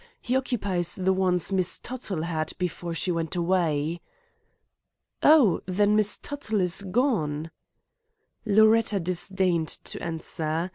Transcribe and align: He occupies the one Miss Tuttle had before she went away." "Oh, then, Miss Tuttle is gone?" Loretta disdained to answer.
He 0.19 0.35
occupies 0.35 0.95
the 0.95 1.13
one 1.13 1.39
Miss 1.51 1.77
Tuttle 1.77 2.23
had 2.23 2.53
before 2.57 2.95
she 2.95 3.11
went 3.11 3.35
away." 3.35 4.01
"Oh, 5.21 5.61
then, 5.67 5.95
Miss 5.95 6.17
Tuttle 6.17 6.59
is 6.59 6.81
gone?" 6.81 7.51
Loretta 8.43 8.99
disdained 8.99 9.67
to 9.67 10.01
answer. 10.01 10.69